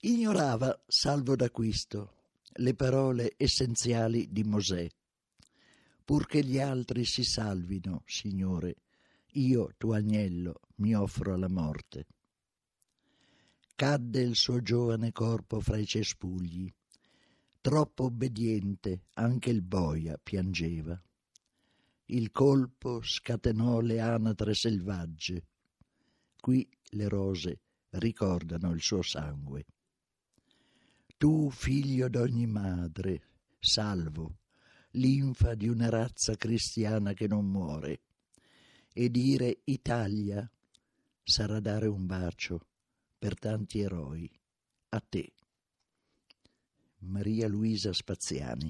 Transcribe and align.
Ignorava, 0.00 0.80
salvo 0.86 1.34
d'acquisto, 1.34 2.12
le 2.58 2.74
parole 2.74 3.34
essenziali 3.36 4.28
di 4.30 4.44
Mosè. 4.44 4.88
Purché 6.04 6.44
gli 6.44 6.60
altri 6.60 7.04
si 7.04 7.24
salvino, 7.24 8.02
Signore, 8.06 8.76
io, 9.32 9.74
tuo 9.76 9.94
agnello, 9.94 10.60
mi 10.76 10.94
offro 10.94 11.34
alla 11.34 11.48
morte. 11.48 12.06
Cadde 13.74 14.20
il 14.20 14.36
suo 14.36 14.62
giovane 14.62 15.10
corpo 15.10 15.58
fra 15.58 15.76
i 15.76 15.86
cespugli. 15.86 16.72
Troppo 17.60 18.04
obbediente, 18.04 19.06
anche 19.14 19.50
il 19.50 19.62
boia 19.62 20.16
piangeva. 20.22 21.00
Il 22.06 22.30
colpo 22.30 23.02
scatenò 23.02 23.80
le 23.80 23.98
anatre 23.98 24.54
selvagge. 24.54 25.44
Qui 26.40 26.68
le 26.90 27.08
rose 27.08 27.58
ricordano 27.90 28.70
il 28.70 28.80
suo 28.80 29.02
sangue. 29.02 29.66
Tu, 31.18 31.50
figlio 31.50 32.08
d'ogni 32.08 32.46
madre, 32.46 33.22
salvo, 33.58 34.38
linfa 34.92 35.56
di 35.56 35.66
una 35.66 35.88
razza 35.88 36.36
cristiana 36.36 37.12
che 37.12 37.26
non 37.26 37.44
muore, 37.44 38.02
e 38.92 39.10
dire 39.10 39.62
Italia 39.64 40.48
sarà 41.20 41.58
dare 41.58 41.88
un 41.88 42.06
bacio 42.06 42.68
per 43.18 43.36
tanti 43.36 43.80
eroi 43.80 44.30
a 44.90 45.00
te. 45.00 45.32
Maria 46.98 47.48
Luisa 47.48 47.92
Spaziani 47.92 48.66